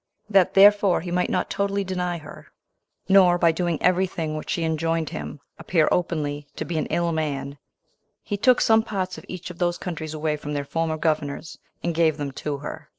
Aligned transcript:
That 0.27 0.55
therefore 0.55 1.01
he 1.01 1.11
might 1.11 1.29
not 1.29 1.47
totally 1.51 1.83
deny 1.83 2.17
her, 2.17 2.47
nor, 3.07 3.37
by 3.37 3.51
doing 3.51 3.79
every 3.83 4.07
thing 4.07 4.35
which 4.35 4.49
she 4.49 4.63
enjoined 4.63 5.11
him, 5.11 5.39
appear 5.59 5.87
openly 5.91 6.47
to 6.55 6.65
be 6.65 6.79
an 6.79 6.87
ill 6.87 7.11
man, 7.11 7.59
he 8.23 8.35
took 8.35 8.61
some 8.61 8.81
parts 8.81 9.19
of 9.19 9.25
each 9.27 9.51
of 9.51 9.59
those 9.59 9.77
countries 9.77 10.15
away 10.15 10.37
from 10.37 10.53
their 10.53 10.65
former 10.65 10.97
governors, 10.97 11.59
and 11.83 11.93
gave 11.93 12.17
them 12.17 12.31
to 12.31 12.57
her. 12.57 12.89